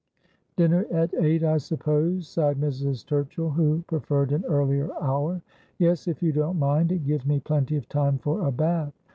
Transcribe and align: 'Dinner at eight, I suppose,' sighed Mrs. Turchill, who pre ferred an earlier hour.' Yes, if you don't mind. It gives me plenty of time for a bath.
'Dinner 0.57 0.87
at 0.89 1.13
eight, 1.19 1.43
I 1.43 1.59
suppose,' 1.59 2.27
sighed 2.27 2.57
Mrs. 2.59 3.05
Turchill, 3.05 3.53
who 3.53 3.83
pre 3.85 3.99
ferred 3.99 4.31
an 4.31 4.43
earlier 4.45 4.89
hour.' 4.99 5.43
Yes, 5.77 6.07
if 6.07 6.23
you 6.23 6.31
don't 6.31 6.57
mind. 6.57 6.91
It 6.91 7.03
gives 7.05 7.23
me 7.27 7.39
plenty 7.39 7.75
of 7.77 7.87
time 7.87 8.17
for 8.17 8.47
a 8.47 8.51
bath. 8.51 8.93